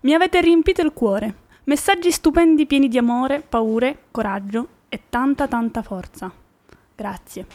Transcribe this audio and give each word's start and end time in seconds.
Mi 0.00 0.14
avete 0.14 0.40
riempito 0.40 0.82
il 0.82 0.92
cuore. 0.92 1.34
Messaggi 1.64 2.10
stupendi 2.10 2.66
pieni 2.66 2.88
di 2.88 2.98
amore, 2.98 3.40
paure, 3.40 4.04
coraggio 4.10 4.68
e 4.88 5.00
tanta 5.08 5.48
tanta 5.48 5.82
forza. 5.82 6.30
Grazie. 6.94 7.46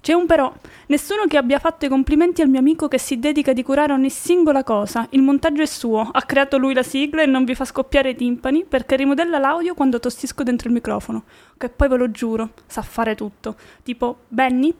C'è 0.00 0.14
un 0.14 0.26
però, 0.26 0.52
nessuno 0.86 1.26
che 1.28 1.36
abbia 1.36 1.60
fatto 1.60 1.84
i 1.84 1.88
complimenti 1.88 2.42
al 2.42 2.48
mio 2.48 2.58
amico 2.58 2.88
che 2.88 2.98
si 2.98 3.20
dedica 3.20 3.52
di 3.52 3.62
curare 3.62 3.92
ogni 3.92 4.10
singola 4.10 4.64
cosa. 4.64 5.06
Il 5.10 5.22
montaggio 5.22 5.62
è 5.62 5.66
suo, 5.66 6.00
ha 6.10 6.22
creato 6.22 6.58
lui 6.58 6.74
la 6.74 6.82
sigla 6.82 7.22
e 7.22 7.26
non 7.26 7.44
vi 7.44 7.54
fa 7.54 7.64
scoppiare 7.64 8.10
i 8.10 8.16
timpani 8.16 8.64
perché 8.64 8.96
rimodella 8.96 9.38
l'audio 9.38 9.74
quando 9.74 10.00
tossisco 10.00 10.42
dentro 10.42 10.66
il 10.66 10.74
microfono. 10.74 11.22
Che 11.56 11.68
poi 11.68 11.88
ve 11.88 11.96
lo 11.96 12.10
giuro, 12.10 12.50
sa 12.66 12.82
fare 12.82 13.14
tutto. 13.14 13.54
Tipo, 13.84 14.22
Benny, 14.26 14.74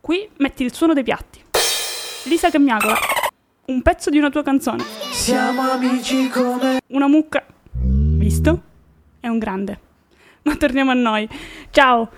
qui 0.00 0.28
metti 0.36 0.62
il 0.62 0.72
suono 0.72 0.94
dei 0.94 1.02
piatti. 1.02 1.42
Lisa 2.26 2.48
che 2.48 2.60
miagola. 2.60 3.17
Un 3.68 3.82
pezzo 3.82 4.08
di 4.08 4.16
una 4.16 4.30
tua 4.30 4.42
canzone. 4.42 4.82
Siamo 5.12 5.60
amici 5.60 6.30
come... 6.30 6.80
Una 6.86 7.06
mucca. 7.06 7.44
Visto? 7.70 8.62
È 9.20 9.28
un 9.28 9.38
grande. 9.38 9.78
Ma 10.44 10.56
torniamo 10.56 10.90
a 10.90 10.94
noi. 10.94 11.28
Ciao. 11.68 12.10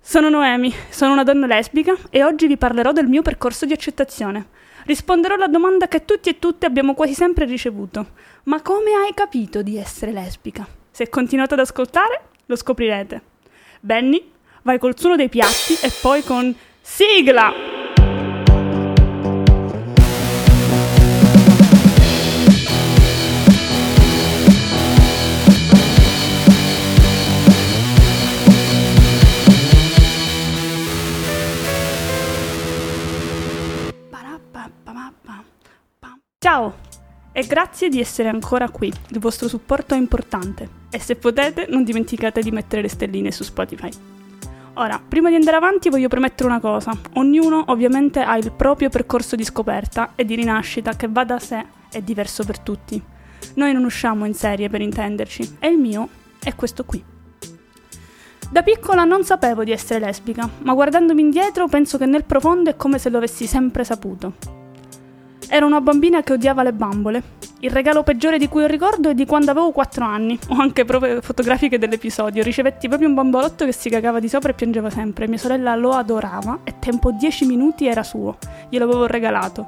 Sono 0.00 0.28
Noemi, 0.28 0.74
sono 0.88 1.12
una 1.12 1.22
donna 1.22 1.46
lesbica 1.46 1.94
e 2.10 2.24
oggi 2.24 2.48
vi 2.48 2.56
parlerò 2.56 2.90
del 2.90 3.06
mio 3.06 3.22
percorso 3.22 3.66
di 3.66 3.72
accettazione. 3.72 4.48
Risponderò 4.84 5.34
alla 5.34 5.46
domanda 5.46 5.86
che 5.86 6.04
tutti 6.04 6.28
e 6.28 6.40
tutte 6.40 6.66
abbiamo 6.66 6.94
quasi 6.94 7.14
sempre 7.14 7.44
ricevuto. 7.44 8.08
Ma 8.44 8.60
come 8.60 8.90
hai 8.90 9.14
capito 9.14 9.62
di 9.62 9.76
essere 9.76 10.10
lesbica? 10.10 10.66
Se 10.90 11.08
continuate 11.08 11.54
ad 11.54 11.60
ascoltare, 11.60 12.20
lo 12.46 12.56
scoprirete. 12.56 13.22
Benny, 13.78 14.28
vai 14.62 14.80
col 14.80 14.98
suono 14.98 15.14
dei 15.14 15.28
piatti 15.28 15.74
e 15.80 15.92
poi 16.02 16.24
con 16.24 16.52
sigla! 16.80 17.85
Grazie 37.46 37.88
di 37.88 38.00
essere 38.00 38.28
ancora 38.28 38.68
qui, 38.68 38.92
il 39.08 39.18
vostro 39.18 39.48
supporto 39.48 39.94
è 39.94 39.96
importante 39.96 40.68
e 40.90 40.98
se 40.98 41.16
potete 41.16 41.66
non 41.68 41.84
dimenticate 41.84 42.40
di 42.42 42.50
mettere 42.50 42.82
le 42.82 42.88
stelline 42.88 43.30
su 43.30 43.42
Spotify. 43.44 43.90
Ora, 44.74 45.00
prima 45.06 45.30
di 45.30 45.36
andare 45.36 45.56
avanti 45.56 45.88
voglio 45.88 46.08
premettere 46.08 46.48
una 46.48 46.60
cosa, 46.60 46.92
ognuno 47.14 47.64
ovviamente 47.68 48.20
ha 48.20 48.36
il 48.36 48.52
proprio 48.52 48.90
percorso 48.90 49.34
di 49.34 49.44
scoperta 49.44 50.12
e 50.14 50.24
di 50.24 50.34
rinascita 50.34 50.94
che 50.96 51.08
va 51.08 51.24
da 51.24 51.38
sé 51.38 51.64
e 51.90 52.04
diverso 52.04 52.44
per 52.44 52.58
tutti. 52.58 53.02
Noi 53.54 53.72
non 53.72 53.84
usciamo 53.84 54.26
in 54.26 54.34
serie 54.34 54.68
per 54.68 54.82
intenderci 54.82 55.56
e 55.58 55.68
il 55.68 55.78
mio 55.78 56.08
è 56.38 56.54
questo 56.54 56.84
qui. 56.84 57.02
Da 58.50 58.62
piccola 58.62 59.04
non 59.04 59.24
sapevo 59.24 59.64
di 59.64 59.72
essere 59.72 60.00
lesbica, 60.00 60.48
ma 60.58 60.74
guardandomi 60.74 61.20
indietro 61.20 61.68
penso 61.68 61.98
che 61.98 62.06
nel 62.06 62.24
profondo 62.24 62.70
è 62.70 62.76
come 62.76 62.98
se 62.98 63.08
lo 63.08 63.16
avessi 63.16 63.46
sempre 63.46 63.82
saputo. 63.82 64.55
Era 65.48 65.64
una 65.64 65.80
bambina 65.80 66.22
che 66.22 66.32
odiava 66.32 66.62
le 66.62 66.72
bambole. 66.72 67.22
Il 67.60 67.70
regalo 67.70 68.02
peggiore 68.02 68.38
di 68.38 68.48
cui 68.48 68.64
ho 68.64 68.66
ricordo 68.66 69.10
è 69.10 69.14
di 69.14 69.24
quando 69.24 69.50
avevo 69.50 69.70
4 69.70 70.04
anni. 70.04 70.38
Ho 70.48 70.60
anche 70.60 70.84
prove 70.84 71.22
fotografiche 71.22 71.78
dell'episodio. 71.78 72.42
Ricevetti 72.42 72.88
proprio 72.88 73.08
un 73.08 73.14
bambolotto 73.14 73.64
che 73.64 73.72
si 73.72 73.88
cagava 73.88 74.20
di 74.20 74.28
sopra 74.28 74.50
e 74.50 74.54
piangeva 74.54 74.90
sempre. 74.90 75.28
Mia 75.28 75.38
sorella 75.38 75.74
lo 75.76 75.92
adorava 75.92 76.60
e 76.64 76.74
tempo 76.78 77.12
10 77.12 77.46
minuti 77.46 77.86
era 77.86 78.02
suo. 78.02 78.38
Glielo 78.68 78.84
avevo 78.84 79.06
regalato. 79.06 79.66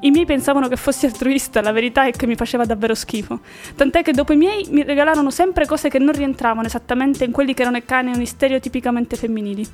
I 0.00 0.10
miei 0.12 0.26
pensavano 0.26 0.68
che 0.68 0.76
fossi 0.76 1.06
altruista, 1.06 1.60
la 1.60 1.72
verità 1.72 2.06
è 2.06 2.12
che 2.12 2.26
mi 2.26 2.36
faceva 2.36 2.64
davvero 2.64 2.94
schifo. 2.94 3.40
Tant'è 3.74 4.02
che 4.02 4.12
dopo 4.12 4.32
i 4.32 4.36
miei 4.36 4.64
mi 4.70 4.84
regalarono 4.84 5.30
sempre 5.30 5.66
cose 5.66 5.88
che 5.88 5.98
non 5.98 6.14
rientravano 6.14 6.68
esattamente 6.68 7.24
in 7.24 7.32
quelli 7.32 7.52
che 7.52 7.62
erano 7.62 7.78
i 7.78 7.84
canoni 7.84 8.24
stereotipicamente 8.24 9.16
femminili. 9.16 9.66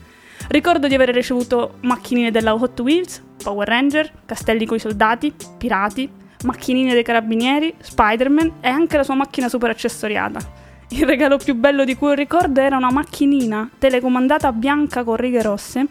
Ricordo 0.48 0.88
di 0.88 0.94
aver 0.94 1.10
ricevuto 1.10 1.74
macchinine 1.80 2.30
della 2.30 2.54
Hot 2.54 2.78
Wheels, 2.80 3.22
Power 3.42 3.66
Ranger, 3.66 4.10
castelli 4.26 4.66
coi 4.66 4.78
soldati, 4.78 5.34
pirati, 5.58 6.08
macchinine 6.44 6.92
dei 6.92 7.02
carabinieri, 7.02 7.74
Spider-Man 7.78 8.52
e 8.60 8.68
anche 8.68 8.96
la 8.96 9.02
sua 9.02 9.14
macchina 9.14 9.48
super 9.48 9.70
accessoriata. 9.70 10.62
Il 10.90 11.06
regalo 11.06 11.38
più 11.38 11.54
bello 11.54 11.84
di 11.84 11.96
cui 11.96 12.14
ricordo 12.14 12.60
era 12.60 12.76
una 12.76 12.92
macchinina 12.92 13.70
telecomandata 13.78 14.52
bianca 14.52 15.02
con 15.02 15.16
righe 15.16 15.42
rosse 15.42 15.86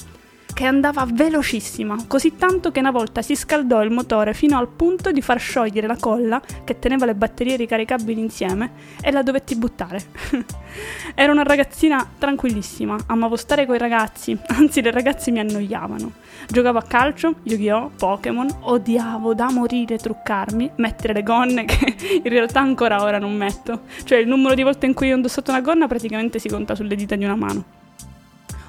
che 0.54 0.66
andava 0.66 1.06
velocissima, 1.12 2.06
così 2.08 2.36
tanto 2.38 2.72
che 2.72 2.80
una 2.80 2.92
volta 2.92 3.22
si 3.22 3.36
scaldò 3.36 3.84
il 3.84 3.92
motore 3.92 4.34
fino 4.34 4.58
al 4.58 4.68
punto 4.68 5.12
di 5.12 5.22
far 5.22 5.40
sciogliere 5.40 5.88
la 5.88 5.98
colla 6.00 6.42
che 6.64 6.80
teneva 6.80 7.06
le 7.06 7.16
batterie 7.16 7.56
ricaricabili 7.56 8.22
insieme 8.22 8.72
e 9.02 9.12
la 9.12 9.24
dovetti 9.24 9.56
buttare. 9.56 10.02
Era 11.16 11.32
una 11.32 11.44
ragazzina 11.44 12.08
tranquillissima, 12.18 12.96
amavo 13.08 13.36
stare 13.36 13.66
coi 13.66 13.78
ragazzi, 13.78 14.38
anzi 14.48 14.82
le 14.82 14.92
ragazze 14.92 15.32
mi 15.32 15.40
annoiavano. 15.40 16.12
Giocavo 16.48 16.78
a 16.78 16.84
calcio, 16.84 17.36
Yu-Gi-Oh!, 17.44 17.92
Pokémon, 17.98 18.48
odiavo 18.62 19.34
da 19.34 19.50
morire 19.52 19.98
truccarmi, 19.98 20.72
mettere 20.76 21.14
le 21.14 21.24
gonne 21.24 21.66
che 21.66 21.96
in 22.24 22.30
realtà 22.30 22.60
ancora 22.60 23.02
ora 23.02 23.18
non 23.18 23.36
metto. 23.36 23.82
Cioè 24.04 24.20
il 24.20 24.28
numero 24.28 24.54
di 24.54 24.64
volte 24.64 24.86
in 24.86 24.94
cui 24.94 25.12
ho 25.12 25.16
indossato 25.16 25.52
una 25.52 25.62
gonna 25.62 25.88
praticamente 25.88 26.40
si 26.40 26.50
conta 26.50 26.76
sulle 26.76 26.96
dita 26.96 27.16
di 27.16 27.24
una 27.24 27.36
mano. 27.36 27.83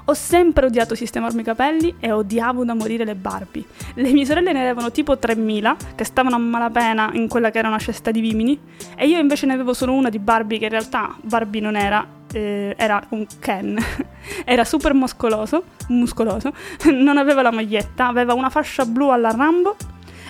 Ho 0.06 0.12
sempre 0.12 0.66
odiato 0.66 0.94
sistemarmi 0.94 1.40
i 1.40 1.44
capelli 1.44 1.94
e 1.98 2.12
odiavo 2.12 2.62
da 2.62 2.74
morire 2.74 3.06
le 3.06 3.14
Barbie. 3.14 3.64
Le 3.94 4.12
mie 4.12 4.26
sorelle 4.26 4.52
ne 4.52 4.60
avevano 4.60 4.90
tipo 4.90 5.18
3000, 5.18 5.76
che 5.94 6.04
stavano 6.04 6.36
a 6.36 6.38
malapena 6.38 7.10
in 7.14 7.26
quella 7.26 7.50
che 7.50 7.58
era 7.58 7.68
una 7.68 7.78
cesta 7.78 8.10
di 8.10 8.20
vimini, 8.20 8.60
e 8.96 9.06
io 9.06 9.18
invece 9.18 9.46
ne 9.46 9.54
avevo 9.54 9.72
solo 9.72 9.94
una 9.94 10.10
di 10.10 10.18
Barbie, 10.18 10.58
che 10.58 10.64
in 10.64 10.70
realtà 10.70 11.16
Barbie 11.22 11.62
non 11.62 11.74
era, 11.74 12.06
eh, 12.34 12.74
era 12.76 13.02
un 13.10 13.26
Ken. 13.38 13.78
era 14.44 14.64
super 14.66 14.92
muscoloso, 14.92 15.64
muscoloso, 15.88 16.52
non 16.92 17.16
aveva 17.16 17.40
la 17.40 17.50
maglietta, 17.50 18.06
aveva 18.06 18.34
una 18.34 18.50
fascia 18.50 18.84
blu 18.84 19.08
alla 19.08 19.30
Rambo 19.30 19.74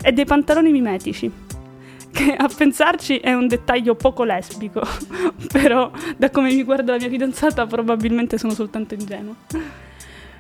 e 0.01 0.13
dei 0.13 0.25
pantaloni 0.25 0.71
mimetici 0.71 1.33
che 2.15 2.33
a 2.33 2.49
pensarci 2.49 3.19
è 3.19 3.35
un 3.35 3.49
dettaglio 3.49 3.97
poco 3.97 4.23
lesbico, 4.23 4.81
però 5.53 5.91
da 6.17 6.31
come 6.31 6.53
mi 6.53 6.63
guarda 6.63 6.93
la 6.93 6.99
mia 6.99 7.09
fidanzata 7.09 7.67
probabilmente 7.67 8.39
sono 8.39 8.53
soltanto 8.53 8.95
ingenua. 8.95 9.35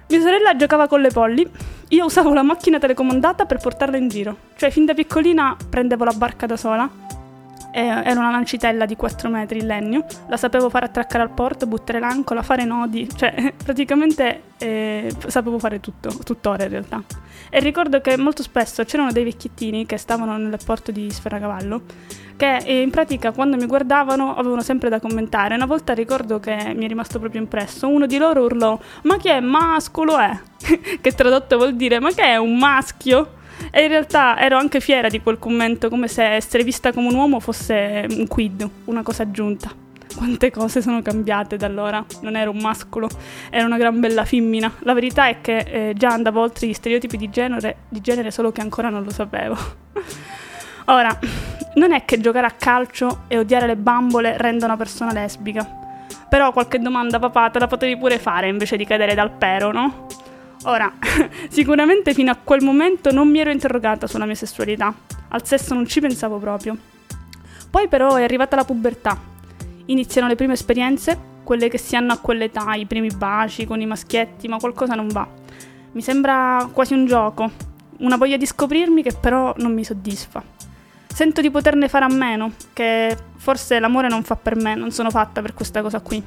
Mia 0.07 0.21
sorella 0.21 0.55
giocava 0.55 0.87
con 0.87 1.01
le 1.01 1.11
polli, 1.11 1.45
io 1.89 2.05
usavo 2.05 2.33
la 2.33 2.43
macchina 2.43 2.79
telecomandata 2.79 3.45
per 3.45 3.59
portarla 3.59 3.97
in 3.97 4.09
giro, 4.09 4.37
cioè 4.55 4.71
fin 4.71 4.85
da 4.85 4.95
piccolina 4.95 5.57
prendevo 5.69 6.05
la 6.05 6.13
barca 6.13 6.47
da 6.47 6.57
sola 6.57 6.89
era 7.75 8.21
una 8.21 8.31
lancitella 8.31 8.87
di 8.87 8.95
4 8.95 9.29
metri 9.29 9.59
in 9.59 9.67
legno, 9.67 10.07
la 10.29 10.37
sapevo 10.37 10.71
fare 10.71 10.87
attraccare 10.87 11.23
al 11.25 11.31
porto, 11.31 11.67
buttare 11.67 11.99
l'ancola, 11.99 12.43
fare 12.43 12.65
nodi, 12.65 13.09
cioè 13.15 13.53
praticamente 13.63 14.43
eh, 14.59 15.13
sapevo 15.27 15.59
fare 15.59 15.81
tutto, 15.81 16.11
tuttora 16.23 16.65
in 16.65 16.71
realtà. 16.71 17.03
E 17.51 17.61
ricordo 17.61 18.01
che 18.01 18.17
molto 18.17 18.43
spesso 18.43 18.85
c'erano 18.85 19.13
dei 19.13 19.25
vecchiettini 19.25 19.87
che 19.87 19.97
stavano 19.97 20.37
nel 20.37 20.59
porto 20.65 20.93
di 20.93 21.11
Sferacavallo 21.11 21.83
che 22.37 22.57
eh, 22.57 22.81
in 22.81 22.91
pratica 22.91 23.31
quando 23.33 23.57
mi 23.57 23.67
guardavano 23.67 24.37
avevano 24.37 24.63
sempre 24.63 24.89
da 24.89 25.01
commentare. 25.01 25.55
Una 25.55 25.67
volta 25.67 25.93
ricordo 25.93 26.41
che 26.41 26.73
mi 26.75 26.85
è 26.85 26.89
rimasto 26.89 27.19
proprio 27.19 27.41
impresso, 27.41 27.89
uno 27.89 28.07
di 28.07 28.19
loro 28.19 28.43
urlò 28.45 28.79
"Ma 29.03 29.17
che 29.17 29.33
è 29.37 29.41
mascolo 29.41 30.19
è?" 30.19 30.37
che 31.01 31.13
tradotto 31.13 31.57
vuol 31.57 31.75
dire 31.77 32.01
"Ma 32.01 32.11
che 32.11 32.23
è 32.23 32.37
un 32.37 32.57
maschio?" 32.57 33.43
E 33.71 33.83
in 33.83 33.89
realtà 33.89 34.39
ero 34.39 34.57
anche 34.57 34.81
fiera 34.81 35.09
di 35.09 35.21
quel 35.21 35.39
commento, 35.39 35.89
come 35.89 36.09
se 36.09 36.25
essere 36.25 36.63
vista 36.63 36.93
come 36.93 37.09
un 37.09 37.15
uomo 37.15 37.41
fosse 37.41 38.07
un 38.09 38.27
quid, 38.27 38.69
una 38.85 39.03
cosa 39.03 39.23
aggiunta. 39.23 39.83
Quante 40.17 40.51
cose 40.53 40.81
sono 40.81 41.03
cambiate 41.03 41.57
da 41.57 41.67
allora. 41.67 42.05
Non 42.21 42.37
ero 42.37 42.51
un 42.51 42.59
mascolo, 42.59 43.09
ero 43.51 43.67
una 43.67 43.79
gran 43.79 43.99
bella 43.99 44.25
femmina. 44.25 44.73
La 44.81 44.95
verità 44.95 45.29
è 45.29 45.41
che 45.41 45.59
eh, 45.59 45.93
già 45.97 46.11
andavo 46.11 46.41
oltre 46.41 46.69
gli 46.69 46.73
stereotipi 46.73 47.17
di 47.17 47.31
genere, 47.31 47.79
di 47.89 48.01
genere, 48.01 48.31
solo 48.31 48.53
che 48.53 48.61
ancora 48.61 48.91
non 48.91 49.03
lo 49.03 49.11
sapevo. 49.11 49.57
Ora, 50.87 51.19
non 51.75 51.93
è 51.93 52.05
che 52.05 52.21
giocare 52.21 52.47
a 52.47 52.51
calcio 52.51 53.23
e 53.27 53.39
odiare 53.39 53.67
le 53.67 53.77
bambole 53.77 54.37
renda 54.37 54.67
una 54.67 54.77
persona 54.77 55.13
lesbica. 55.13 55.67
Però 56.29 56.53
qualche 56.53 56.79
domanda, 56.79 57.19
papà, 57.19 57.51
te 57.51 57.59
la 57.59 57.67
potevi 57.67 57.97
pure 57.97 58.19
fare 58.19 58.49
invece 58.49 58.77
di 58.77 58.85
cadere 58.85 59.15
dal 59.15 59.31
pero, 59.31 59.73
no? 59.73 60.07
Ora, 60.67 60.93
sicuramente 61.49 62.15
fino 62.15 62.31
a 62.31 62.39
quel 62.43 62.63
momento 62.63 63.13
non 63.13 63.29
mi 63.29 63.39
ero 63.39 63.51
interrogata 63.51 64.07
sulla 64.07 64.25
mia 64.25 64.35
sessualità. 64.35 64.95
Al 65.29 65.47
sesso 65.47 65.75
non 65.75 65.87
ci 65.87 66.01
pensavo 66.01 66.39
proprio. 66.39 66.77
Poi 67.69 67.89
però 67.89 68.15
è 68.15 68.23
arrivata 68.23 68.57
la 68.57 68.65
pubertà. 68.65 69.19
Iniziano 69.87 70.27
le 70.27 70.37
prime 70.37 70.55
esperienze, 70.55 71.19
quelle 71.43 71.69
che 71.69 71.77
si 71.77 71.97
hanno 71.97 72.13
a 72.13 72.19
quell'età, 72.19 72.75
i 72.75 72.87
primi 72.87 73.09
baci 73.09 73.67
con 73.67 73.81
i 73.81 73.87
maschietti, 73.87 74.49
ma 74.49 74.57
qualcosa 74.57 74.95
non 74.95 75.09
va. 75.09 75.27
Mi 75.93 76.01
sembra 76.01 76.69
quasi 76.73 76.95
un 76.95 77.05
gioco, 77.05 77.51
una 77.99 78.17
voglia 78.17 78.39
di 78.39 78.47
scoprirmi 78.47 79.03
che 79.03 79.13
però 79.13 79.53
non 79.59 79.75
mi 79.75 79.85
soddisfa. 79.85 80.43
Sento 81.07 81.41
di 81.43 81.51
poterne 81.51 81.89
fare 81.89 82.07
a 82.07 82.13
meno, 82.13 82.53
che 82.73 83.17
forse 83.37 83.79
l'amore 83.79 84.09
non 84.09 84.23
fa 84.23 84.37
per 84.37 84.57
me, 84.57 84.75
non 84.75 84.91
sono 84.91 85.11
fatta 85.11 85.43
per 85.43 85.53
questa 85.53 85.83
cosa 85.83 86.01
qui. 86.01 86.23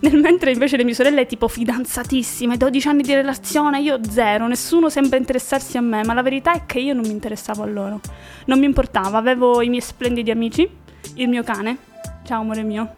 Nel 0.00 0.20
mentre 0.20 0.52
invece 0.52 0.76
le 0.76 0.84
mie 0.84 0.94
sorelle 0.94 1.26
tipo 1.26 1.48
fidanzatissime, 1.48 2.56
12 2.56 2.88
anni 2.88 3.02
di 3.02 3.14
relazione, 3.14 3.80
io 3.80 3.98
zero, 4.08 4.46
nessuno 4.46 4.88
sembra 4.88 5.18
interessarsi 5.18 5.76
a 5.76 5.80
me, 5.80 6.04
ma 6.04 6.14
la 6.14 6.22
verità 6.22 6.52
è 6.52 6.66
che 6.66 6.78
io 6.78 6.94
non 6.94 7.02
mi 7.02 7.10
interessavo 7.10 7.64
a 7.64 7.66
loro. 7.66 8.00
Non 8.46 8.60
mi 8.60 8.66
importava, 8.66 9.18
avevo 9.18 9.60
i 9.60 9.68
miei 9.68 9.82
splendidi 9.82 10.30
amici, 10.30 10.68
il 11.14 11.28
mio 11.28 11.42
cane, 11.42 11.78
ciao 12.24 12.40
amore 12.40 12.62
mio, 12.62 12.94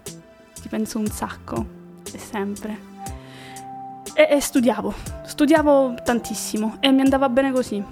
ti 0.61 0.69
penso 0.69 0.99
un 0.99 1.07
sacco, 1.07 1.65
e 2.13 2.19
sempre. 2.19 2.89
E, 4.13 4.29
e 4.31 4.41
studiavo, 4.41 4.95
studiavo 5.25 5.95
tantissimo 6.05 6.77
e 6.81 6.91
mi 6.91 7.01
andava 7.01 7.31
bene 7.31 7.53
così. 7.53 7.83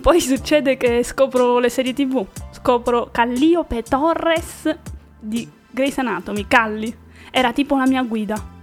Poi 0.00 0.20
succede 0.20 0.76
che 0.76 1.02
scopro 1.02 1.58
le 1.58 1.68
serie 1.68 1.92
tv, 1.92 2.24
scopro 2.52 3.08
Calliope 3.10 3.82
Torres 3.82 4.72
di 5.18 5.48
Grey's 5.68 5.98
Anatomy, 5.98 6.46
Calli, 6.46 6.96
era 7.30 7.52
tipo 7.52 7.76
la 7.76 7.86
mia 7.86 8.02
guida. 8.02 8.58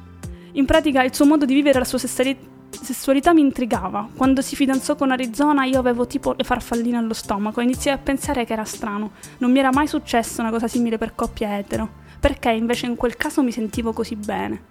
In 0.54 0.66
pratica 0.66 1.04
il 1.04 1.14
suo 1.14 1.26
modo 1.26 1.46
di 1.46 1.54
vivere 1.54 1.80
la 1.80 1.86
sua 1.86 1.98
sessualità 1.98 3.34
mi 3.34 3.42
intrigava. 3.42 4.10
Quando 4.16 4.42
si 4.42 4.56
fidanzò 4.56 4.96
con 4.96 5.12
Arizona 5.12 5.66
io 5.66 5.80
avevo 5.80 6.08
tipo 6.08 6.34
le 6.36 6.44
farfalline 6.44 6.98
allo 6.98 7.14
stomaco 7.14 7.60
e 7.60 7.64
iniziai 7.64 7.96
a 7.96 8.00
pensare 8.00 8.46
che 8.46 8.54
era 8.54 8.64
strano. 8.64 9.12
Non 9.38 9.52
mi 9.52 9.60
era 9.60 9.70
mai 9.72 9.88
successa 9.88 10.42
una 10.42 10.52
cosa 10.52 10.68
simile 10.68 10.98
per 10.98 11.14
coppie 11.16 11.58
etero. 11.58 12.06
Perché 12.20 12.50
invece 12.50 12.88
in 12.88 12.96
quel 12.96 13.16
caso 13.16 13.44
mi 13.44 13.52
sentivo 13.52 13.94
così 13.94 14.16
bene? 14.16 14.64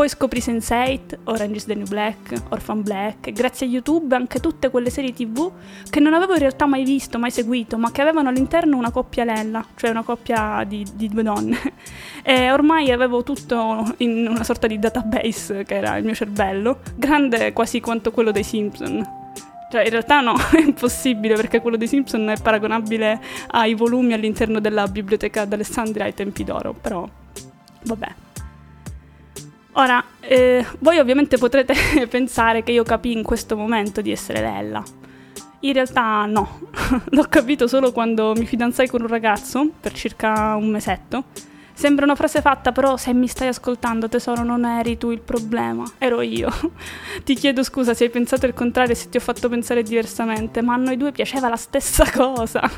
Poi 0.00 0.08
scoprì 0.08 0.40
Sense8, 0.40 1.18
Orange 1.24 1.56
is 1.56 1.64
the 1.66 1.74
New 1.74 1.86
Black, 1.86 2.32
Orphan 2.48 2.80
Black, 2.80 3.26
e 3.26 3.32
grazie 3.32 3.66
a 3.66 3.68
YouTube 3.68 4.14
anche 4.14 4.40
tutte 4.40 4.70
quelle 4.70 4.88
serie 4.88 5.12
tv 5.12 5.52
che 5.90 6.00
non 6.00 6.14
avevo 6.14 6.32
in 6.32 6.38
realtà 6.38 6.64
mai 6.64 6.84
visto, 6.84 7.18
mai 7.18 7.30
seguito, 7.30 7.76
ma 7.76 7.92
che 7.92 8.00
avevano 8.00 8.30
all'interno 8.30 8.78
una 8.78 8.90
coppia 8.90 9.24
lella, 9.24 9.62
cioè 9.76 9.90
una 9.90 10.02
coppia 10.02 10.64
di, 10.66 10.86
di 10.94 11.06
due 11.10 11.22
donne. 11.22 11.58
E 12.24 12.50
ormai 12.50 12.90
avevo 12.90 13.22
tutto 13.22 13.94
in 13.98 14.26
una 14.26 14.42
sorta 14.42 14.66
di 14.66 14.78
database 14.78 15.64
che 15.64 15.74
era 15.74 15.98
il 15.98 16.04
mio 16.06 16.14
cervello, 16.14 16.78
grande 16.96 17.52
quasi 17.52 17.80
quanto 17.80 18.10
quello 18.10 18.30
dei 18.30 18.42
Simpson. 18.42 19.06
Cioè, 19.70 19.84
in 19.84 19.90
realtà 19.90 20.22
no, 20.22 20.34
è 20.50 20.60
impossibile 20.60 21.34
perché 21.34 21.60
quello 21.60 21.76
dei 21.76 21.88
Simpson 21.88 22.26
è 22.30 22.40
paragonabile 22.40 23.20
ai 23.48 23.74
volumi 23.74 24.14
all'interno 24.14 24.60
della 24.60 24.86
biblioteca 24.86 25.44
d'Alessandria 25.44 26.06
ai 26.06 26.14
tempi 26.14 26.42
d'oro, 26.42 26.72
però 26.72 27.06
vabbè. 27.82 28.28
Ora, 29.72 30.04
eh, 30.20 30.66
voi 30.80 30.98
ovviamente 30.98 31.38
potrete 31.38 31.74
pensare 32.08 32.62
che 32.62 32.72
io 32.72 32.82
capii 32.82 33.12
in 33.12 33.22
questo 33.22 33.56
momento 33.56 34.00
di 34.00 34.10
essere 34.10 34.40
Lella. 34.40 34.82
In 35.60 35.72
realtà 35.74 36.24
no, 36.26 36.60
l'ho 37.10 37.26
capito 37.28 37.68
solo 37.68 37.92
quando 37.92 38.32
mi 38.34 38.46
fidanzai 38.46 38.88
con 38.88 39.02
un 39.02 39.08
ragazzo, 39.08 39.68
per 39.80 39.92
circa 39.92 40.56
un 40.56 40.68
mesetto. 40.70 41.24
Sembra 41.72 42.04
una 42.04 42.14
frase 42.14 42.42
fatta, 42.42 42.72
però 42.72 42.96
se 42.98 43.14
mi 43.14 43.26
stai 43.26 43.48
ascoltando 43.48 44.08
tesoro 44.08 44.42
non 44.42 44.66
eri 44.66 44.98
tu 44.98 45.12
il 45.12 45.20
problema, 45.20 45.84
ero 45.98 46.20
io. 46.20 46.50
ti 47.24 47.34
chiedo 47.34 47.62
scusa 47.62 47.94
se 47.94 48.04
hai 48.04 48.10
pensato 48.10 48.46
il 48.46 48.52
contrario 48.52 48.92
e 48.92 48.96
se 48.96 49.08
ti 49.08 49.16
ho 49.16 49.20
fatto 49.20 49.48
pensare 49.48 49.82
diversamente, 49.82 50.62
ma 50.62 50.74
a 50.74 50.76
noi 50.76 50.96
due 50.96 51.12
piaceva 51.12 51.48
la 51.48 51.56
stessa 51.56 52.10
cosa. 52.10 52.68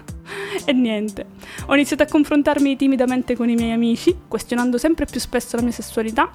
e 0.64 0.72
niente, 0.72 1.26
ho 1.66 1.74
iniziato 1.74 2.02
a 2.02 2.06
confrontarmi 2.06 2.76
timidamente 2.76 3.34
con 3.34 3.48
i 3.48 3.54
miei 3.54 3.72
amici, 3.72 4.14
questionando 4.28 4.76
sempre 4.78 5.06
più 5.06 5.18
spesso 5.18 5.56
la 5.56 5.62
mia 5.62 5.72
sessualità 5.72 6.30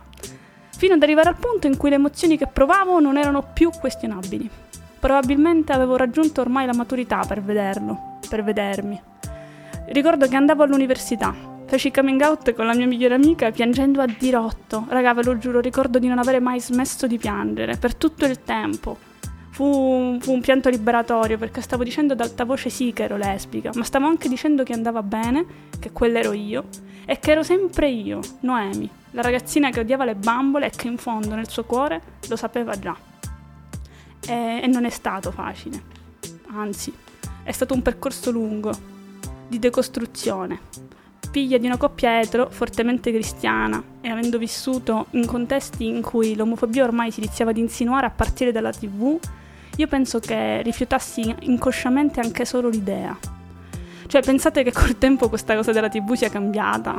fino 0.78 0.94
ad 0.94 1.02
arrivare 1.02 1.30
al 1.30 1.38
punto 1.38 1.66
in 1.66 1.76
cui 1.76 1.90
le 1.90 1.96
emozioni 1.96 2.38
che 2.38 2.46
provavo 2.46 3.00
non 3.00 3.18
erano 3.18 3.44
più 3.52 3.72
questionabili. 3.78 4.48
Probabilmente 5.00 5.74
avevo 5.74 5.96
raggiunto 5.96 6.42
ormai 6.42 6.68
la 6.68 6.76
maturità 6.76 7.24
per 7.28 7.42
vederlo, 7.42 8.20
per 8.30 8.44
vedermi. 8.44 9.02
Ricordo 9.88 10.28
che 10.28 10.36
andavo 10.36 10.64
all'università, 10.64 11.34
feci 11.66 11.90
coming 11.90 12.22
out 12.22 12.54
con 12.54 12.68
la 12.68 12.76
mia 12.76 12.86
migliore 12.86 13.16
amica 13.16 13.50
piangendo 13.50 14.02
a 14.02 14.06
dirotto. 14.06 14.86
Raga, 14.88 15.16
ve 15.16 15.24
lo 15.24 15.38
giuro, 15.40 15.62
ricordo 15.62 15.98
di 15.98 16.08
non 16.08 16.20
avere 16.20 16.40
mai 16.40 16.62
smesso 16.62 17.08
di 17.08 17.18
piangere 17.18 17.78
per 17.78 17.96
tutto 17.96 18.26
il 18.26 18.44
tempo. 18.44 18.98
Fu, 19.50 20.18
fu, 20.22 20.32
un 20.32 20.42
pianto 20.42 20.70
liberatorio 20.70 21.40
perché 21.40 21.62
stavo 21.62 21.84
dicendo 21.84 22.14
ad 22.14 22.22
alta 22.22 22.46
voce 22.46 22.70
sì 22.70 22.94
che 22.94 23.04
ero 23.04 23.18
lesbica, 23.18 23.72
ma 23.74 23.84
stavo 23.84 24.06
anche 24.06 24.30
dicendo 24.30 24.62
che 24.62 24.74
andava 24.74 25.02
bene, 25.02 25.44
che 25.80 25.92
quella 25.92 26.20
ero 26.20 26.34
io 26.34 26.66
e 27.06 27.18
che 27.18 27.32
ero 27.32 27.42
sempre 27.42 27.90
io, 27.90 28.20
Noemi, 28.42 28.88
la 29.12 29.22
ragazzina 29.22 29.70
che 29.70 29.80
odiava 29.80 30.06
le 30.06 30.16
bambole 30.16 30.68
e 30.68 30.70
che 30.70 30.88
in 30.88 30.98
fondo 30.98 31.36
nel 31.36 31.50
suo 31.50 31.64
cuore 31.64 32.02
lo 32.28 32.36
sapeva 32.36 32.78
già. 32.78 32.96
E, 34.28 34.60
e 34.64 34.68
non 34.68 34.86
è 34.86 34.90
stato 34.90 35.32
facile, 35.32 35.82
anzi, 36.52 36.94
è 37.44 37.52
stato 37.52 37.74
un 37.74 37.82
percorso 37.82 38.32
lungo, 38.32 38.72
di 39.48 39.60
decostruzione. 39.60 40.60
Figlia 41.32 41.58
di 41.58 41.66
una 41.66 41.78
coppia 41.78 42.20
etero 42.20 42.50
fortemente 42.50 43.12
cristiana 43.12 43.82
e 44.02 44.10
avendo 44.10 44.38
vissuto 44.38 45.08
in 45.12 45.26
contesti 45.26 45.86
in 45.86 46.02
cui 46.02 46.36
l'omofobia 46.36 46.84
ormai 46.84 47.12
si 47.12 47.20
iniziava 47.20 47.52
ad 47.52 47.58
insinuare 47.58 48.06
a 48.06 48.10
partire 48.10 48.52
dalla 48.52 48.72
tv, 48.72 49.20
io 49.76 49.88
penso 49.88 50.20
che 50.20 50.62
rifiutassi 50.64 51.36
inconsciamente 51.42 52.20
anche 52.20 52.46
solo 52.46 52.70
l'idea 52.70 53.36
cioè, 54.08 54.22
pensate 54.22 54.64
che 54.64 54.72
col 54.72 54.98
tempo 54.98 55.28
questa 55.28 55.54
cosa 55.54 55.74
della 55.74 55.90
TV 55.90 56.14
sia 56.14 56.30
cambiata? 56.30 56.96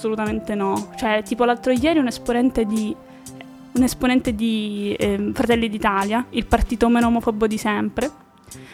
Assolutamente 0.00 0.54
no. 0.54 0.92
Cioè, 0.96 1.22
tipo 1.22 1.44
l'altro 1.44 1.72
ieri 1.72 1.98
un 1.98 2.06
esponente 2.06 2.64
di 2.64 2.96
un 3.72 3.82
esponente 3.82 4.34
di 4.34 4.96
eh, 4.98 5.30
Fratelli 5.34 5.68
d'Italia, 5.68 6.24
il 6.30 6.46
partito 6.46 6.88
meno 6.88 7.08
omofobo 7.08 7.46
di 7.46 7.58
sempre, 7.58 8.10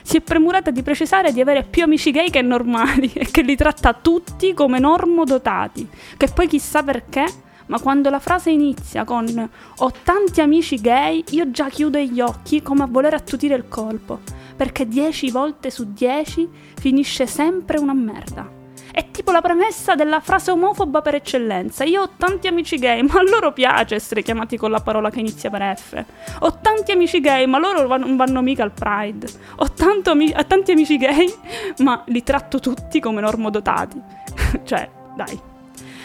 si 0.02 0.18
è 0.18 0.20
premurata 0.20 0.70
di 0.70 0.82
precisare 0.82 1.32
di 1.32 1.40
avere 1.40 1.64
più 1.64 1.82
amici 1.82 2.12
gay 2.12 2.30
che 2.30 2.42
normali 2.42 3.10
e 3.12 3.26
che 3.28 3.42
li 3.42 3.56
tratta 3.56 3.92
tutti 3.92 4.54
come 4.54 4.78
normodotati. 4.78 5.88
Che 6.16 6.28
poi 6.28 6.46
chissà 6.46 6.84
perché, 6.84 7.24
ma 7.66 7.80
quando 7.80 8.08
la 8.08 8.20
frase 8.20 8.50
inizia 8.50 9.02
con 9.02 9.50
ho 9.78 9.92
tanti 10.04 10.40
amici 10.40 10.80
gay, 10.80 11.24
io 11.30 11.50
già 11.50 11.68
chiudo 11.68 11.98
gli 11.98 12.20
occhi 12.20 12.62
come 12.62 12.84
a 12.84 12.86
voler 12.86 13.14
attutire 13.14 13.56
il 13.56 13.66
colpo 13.66 14.20
perché 14.56 14.86
10 14.86 15.32
volte 15.32 15.72
su 15.72 15.92
10 15.92 16.48
finisce 16.76 17.26
sempre 17.26 17.78
una 17.78 17.94
merda. 17.94 18.65
È 18.96 19.10
tipo 19.10 19.30
la 19.30 19.42
premessa 19.42 19.94
della 19.94 20.20
frase 20.20 20.52
omofoba 20.52 21.02
per 21.02 21.16
eccellenza. 21.16 21.84
Io 21.84 22.00
ho 22.00 22.10
tanti 22.16 22.46
amici 22.46 22.78
gay, 22.78 23.02
ma 23.02 23.18
a 23.18 23.22
loro 23.22 23.52
piace 23.52 23.94
essere 23.94 24.22
chiamati 24.22 24.56
con 24.56 24.70
la 24.70 24.80
parola 24.80 25.10
che 25.10 25.20
inizia 25.20 25.50
per 25.50 25.76
F. 25.76 26.02
Ho 26.38 26.58
tanti 26.62 26.92
amici 26.92 27.20
gay, 27.20 27.44
ma 27.44 27.58
loro 27.58 27.98
non 27.98 28.16
vanno 28.16 28.40
mica 28.40 28.62
al 28.62 28.72
Pride. 28.72 29.28
Ho 29.56 29.68
ami- 30.04 30.34
tanti 30.46 30.70
amici 30.70 30.96
gay, 30.96 31.30
ma 31.84 32.04
li 32.06 32.22
tratto 32.22 32.58
tutti 32.58 32.98
come 32.98 33.20
normodotati. 33.20 34.00
cioè, 34.64 34.88
dai. 35.14 35.38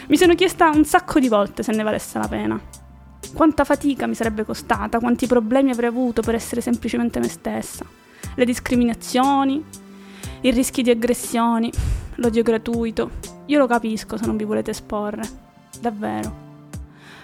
Mi 0.08 0.18
sono 0.18 0.34
chiesta 0.34 0.68
un 0.68 0.84
sacco 0.84 1.18
di 1.18 1.28
volte 1.28 1.62
se 1.62 1.72
ne 1.72 1.82
valesse 1.82 2.18
la 2.18 2.28
pena. 2.28 2.60
Quanta 3.32 3.64
fatica 3.64 4.06
mi 4.06 4.14
sarebbe 4.14 4.44
costata, 4.44 4.98
quanti 4.98 5.26
problemi 5.26 5.70
avrei 5.70 5.88
avuto 5.88 6.20
per 6.20 6.34
essere 6.34 6.60
semplicemente 6.60 7.20
me 7.20 7.28
stessa 7.28 7.86
le 8.34 8.44
discriminazioni, 8.44 9.64
i 10.42 10.50
rischi 10.50 10.82
di 10.82 10.90
aggressioni, 10.90 11.70
l'odio 12.16 12.42
gratuito. 12.42 13.10
Io 13.46 13.58
lo 13.58 13.66
capisco 13.66 14.16
se 14.16 14.26
non 14.26 14.36
vi 14.36 14.44
volete 14.44 14.70
esporre, 14.70 15.22
davvero. 15.80 16.50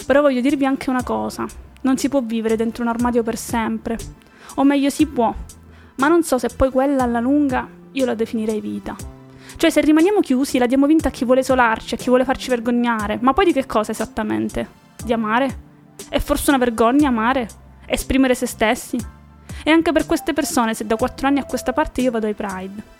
Però 0.06 0.20
voglio 0.20 0.40
dirvi 0.40 0.64
anche 0.64 0.90
una 0.90 1.02
cosa, 1.02 1.46
non 1.82 1.98
si 1.98 2.08
può 2.08 2.20
vivere 2.22 2.56
dentro 2.56 2.82
un 2.82 2.88
armadio 2.88 3.22
per 3.22 3.36
sempre, 3.36 3.98
o 4.56 4.64
meglio 4.64 4.90
si 4.90 5.06
può, 5.06 5.34
ma 5.96 6.08
non 6.08 6.22
so 6.22 6.38
se 6.38 6.48
poi 6.48 6.70
quella 6.70 7.02
alla 7.02 7.20
lunga 7.20 7.68
io 7.92 8.04
la 8.04 8.14
definirei 8.14 8.60
vita. 8.60 8.96
Cioè 9.56 9.70
se 9.70 9.80
rimaniamo 9.80 10.20
chiusi 10.20 10.58
la 10.58 10.66
diamo 10.66 10.86
vinta 10.86 11.08
a 11.08 11.10
chi 11.10 11.24
vuole 11.24 11.40
isolarci, 11.40 11.94
a 11.94 11.96
chi 11.96 12.08
vuole 12.08 12.24
farci 12.24 12.48
vergognare, 12.48 13.18
ma 13.20 13.32
poi 13.32 13.46
di 13.46 13.52
che 13.52 13.66
cosa 13.66 13.92
esattamente? 13.92 14.68
Di 15.04 15.12
amare? 15.12 15.66
È 16.08 16.18
forse 16.20 16.50
una 16.50 16.58
vergogna 16.58 17.08
amare? 17.08 17.48
Esprimere 17.86 18.34
se 18.34 18.46
stessi? 18.46 18.96
E 19.64 19.70
anche 19.70 19.92
per 19.92 20.06
queste 20.06 20.32
persone, 20.32 20.74
se 20.74 20.86
da 20.86 20.96
quattro 20.96 21.26
anni 21.26 21.40
a 21.40 21.44
questa 21.44 21.72
parte 21.72 22.00
io 22.00 22.10
vado 22.10 22.26
ai 22.26 22.34
Pride. 22.34 22.97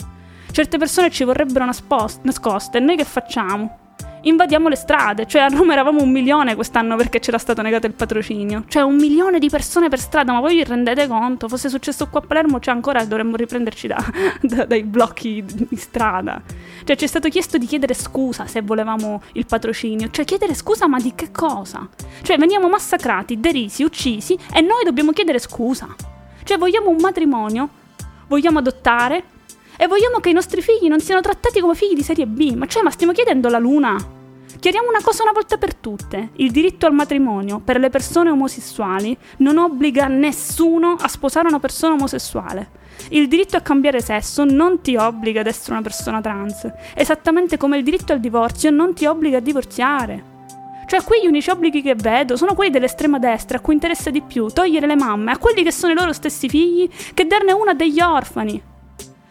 Certe 0.51 0.79
persone 0.79 1.11
ci 1.11 1.25
vorrebbero 1.25 1.65
naspost- 1.65 2.21
nascoste, 2.23 2.79
e 2.79 2.81
noi 2.81 2.97
che 2.97 3.05
facciamo? 3.05 3.87
Invadiamo 4.23 4.69
le 4.69 4.75
strade, 4.75 5.27
cioè 5.27 5.43
a 5.43 5.47
Roma 5.47 5.75
eravamo 5.75 6.03
un 6.03 6.11
milione 6.11 6.57
quest'anno 6.57 6.97
perché 6.97 7.21
c'era 7.21 7.39
stato 7.39 7.63
negato 7.63 7.87
il 7.87 7.93
patrocinio. 7.93 8.65
Cioè 8.67 8.83
un 8.83 8.97
milione 8.97 9.39
di 9.39 9.49
persone 9.49 9.89
per 9.89 10.01
strada, 10.01 10.33
ma 10.33 10.41
voi 10.41 10.57
vi 10.57 10.65
rendete 10.65 11.07
conto? 11.07 11.49
Fosse 11.49 11.69
successo 11.69 12.09
qua 12.09 12.21
a 12.21 12.27
Palermo, 12.27 12.59
cioè 12.59 12.75
ancora 12.75 13.05
dovremmo 13.05 13.37
riprenderci 13.37 13.87
da, 13.87 14.05
da, 14.43 14.65
dai 14.65 14.83
blocchi 14.83 15.45
di 15.45 15.77
strada. 15.77 16.43
Cioè 16.83 16.97
ci 16.97 17.05
è 17.05 17.09
stato 17.09 17.29
chiesto 17.29 17.59
di 17.59 17.67
chiedere 17.67 17.95
scusa 17.95 18.47
se 18.47 18.61
volevamo 18.61 19.23
il 19.35 19.47
patrocinio. 19.47 20.11
Cioè 20.11 20.25
chiedere 20.25 20.55
scusa 20.55 20.89
ma 20.89 20.99
di 20.99 21.15
che 21.15 21.31
cosa? 21.31 21.89
Cioè 22.23 22.37
veniamo 22.39 22.69
massacrati, 22.69 23.39
derisi, 23.39 23.85
uccisi 23.85 24.37
e 24.53 24.61
noi 24.61 24.83
dobbiamo 24.85 25.13
chiedere 25.13 25.39
scusa. 25.39 25.95
Cioè 26.43 26.59
vogliamo 26.59 26.91
un 26.91 26.97
matrimonio, 26.99 27.69
vogliamo 28.27 28.59
adottare 28.59 29.37
e 29.81 29.87
vogliamo 29.87 30.19
che 30.19 30.31
i 30.31 30.33
nostri 30.33 30.61
figli 30.61 30.89
non 30.89 31.01
siano 31.01 31.21
trattati 31.21 31.61
come 31.61 31.77
figli 31.77 31.95
di 31.95 32.03
serie 32.03 32.27
B. 32.27 32.53
Ma 32.55 32.67
cioè, 32.67 32.83
ma 32.83 32.91
stiamo 32.91 33.13
chiedendo 33.13 33.49
la 33.49 33.59
luna? 33.59 33.97
Chiariamo 34.59 34.89
una 34.89 35.01
cosa 35.01 35.23
una 35.23 35.31
volta 35.31 35.57
per 35.57 35.77
tutte. 35.77 36.31
Il 36.37 36.51
diritto 36.51 36.87
al 36.87 36.93
matrimonio 36.93 37.61
per 37.61 37.79
le 37.79 37.91
persone 37.91 38.31
omosessuali 38.31 39.17
non 39.39 39.57
obbliga 39.57 40.09
nessuno 40.09 40.97
a 40.99 41.07
sposare 41.07 41.47
una 41.47 41.61
persona 41.61 41.95
omosessuale. 41.95 42.71
Il 43.11 43.29
diritto 43.29 43.57
a 43.57 43.61
cambiare 43.61 44.01
sesso 44.01 44.45
non 44.45 44.81
ti 44.81 44.97
obbliga 44.97 45.41
ad 45.41 45.47
essere 45.47 45.75
una 45.75 45.83
persona 45.83 46.21
trans, 46.21 46.69
esattamente 46.95 47.57
come 47.57 47.79
il 47.79 47.85
diritto 47.85 48.13
al 48.13 48.19
divorzio 48.19 48.71
non 48.71 48.95
ti 48.95 49.07
obbliga 49.07 49.37
a 49.37 49.41
divorziare. 49.41 50.37
Cioè, 50.89 51.05
qui 51.05 51.21
gli 51.23 51.27
unici 51.27 51.51
obblighi 51.51 51.81
che 51.81 51.95
vedo 51.95 52.37
sono 52.37 52.55
quelli 52.55 52.73
dell'estrema 52.73 53.21
destra, 53.21 53.59
a 53.59 53.61
cui 53.61 53.75
interessa 53.75 54.11
di 54.11 54.23
più 54.23 54.49
togliere 54.49 54.89
le 54.89 54.97
mamme 54.97 55.31
a 55.31 55.39
quelli 55.39 55.63
che 55.63 55.71
sono 55.71 55.93
i 55.93 55.95
loro 55.95 56.13
stessi 56.13 56.49
figli 56.49 56.89
che 57.15 57.27
darne 57.27 57.53
una 57.53 57.75
degli 57.75 58.01
orfani. 58.01 58.68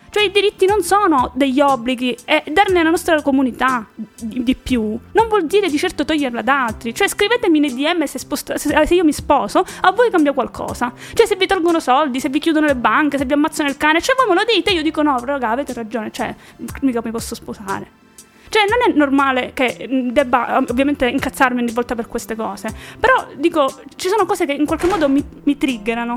Cioè 0.09 0.23
i 0.23 0.31
diritti 0.31 0.65
non 0.65 0.81
sono 0.81 1.31
degli 1.33 1.59
obblighi 1.59 2.17
e 2.25 2.43
darne 2.51 2.79
alla 2.79 2.89
nostra 2.89 3.21
comunità 3.21 3.85
di, 4.21 4.55
più 4.55 4.97
non 5.11 5.27
vuol 5.27 5.45
dire 5.45 5.69
di 5.69 5.77
certo 5.77 6.05
toglierla 6.05 6.41
da 6.41 6.65
altri. 6.65 6.93
Cioè 6.93 7.07
scrivetemi 7.07 7.59
nei 7.59 7.73
DM 7.73 8.03
se, 8.03 8.19
sposta- 8.19 8.57
se, 8.57 8.85
se, 8.85 8.93
io 8.93 9.03
mi 9.03 9.13
sposo, 9.13 9.65
a 9.81 9.91
voi 9.91 10.09
cambia 10.09 10.33
qualcosa. 10.33 10.93
Cioè 11.13 11.25
se 11.25 11.35
vi 11.35 11.45
tolgono 11.47 11.79
soldi, 11.79 12.19
se 12.19 12.29
vi 12.29 12.39
chiudono 12.39 12.65
le 12.65 12.75
banche, 12.75 13.17
se 13.17 13.25
vi 13.25 13.33
ammazzano 13.33 13.69
il 13.69 13.77
cane, 13.77 14.01
cioè 14.01 14.15
voi 14.15 14.27
me 14.27 14.35
lo 14.35 14.45
dite, 14.51 14.71
io 14.71 14.81
dico 14.81 15.01
no, 15.01 15.19
raga, 15.23 15.49
avete 15.49 15.73
ragione, 15.73 16.11
cioè 16.11 16.33
mica 16.81 17.01
mi 17.03 17.11
posso 17.11 17.35
sposare. 17.35 18.05
Cioè, 18.49 18.63
non 18.69 18.89
è 18.89 18.97
normale 18.97 19.51
che 19.53 19.87
debba 20.11 20.57
ovviamente 20.57 21.07
incazzarmi 21.07 21.61
ogni 21.61 21.73
volta 21.73 21.95
per 21.95 22.07
queste 22.07 22.35
cose. 22.35 22.73
Però 22.99 23.27
dico, 23.35 23.69
ci 23.95 24.07
sono 24.07 24.25
cose 24.25 24.45
che 24.45 24.53
in 24.53 24.65
qualche 24.65 24.87
modo 24.87 25.09
mi, 25.09 25.23
mi 25.43 25.57
triggerano. 25.57 26.15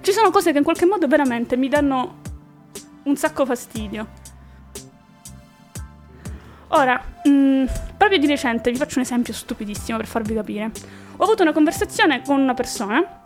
Ci 0.00 0.12
sono 0.12 0.30
cose 0.30 0.52
che 0.52 0.58
in 0.58 0.64
qualche 0.64 0.84
modo 0.84 1.06
veramente 1.06 1.56
mi 1.56 1.68
danno 1.68 2.22
un 3.04 3.16
sacco 3.16 3.46
fastidio. 3.46 4.06
Ora, 6.68 7.02
mh, 7.24 7.30
mm, 7.30 7.64
proprio 7.96 8.18
di 8.18 8.26
recente, 8.26 8.70
vi 8.70 8.76
faccio 8.76 8.98
un 8.98 9.04
esempio 9.04 9.32
stupidissimo 9.32 9.96
per 9.96 10.06
farvi 10.06 10.34
capire. 10.34 10.70
Ho 11.16 11.22
avuto 11.22 11.42
una 11.42 11.52
conversazione 11.52 12.22
con 12.22 12.40
una 12.40 12.54
persona 12.54 13.20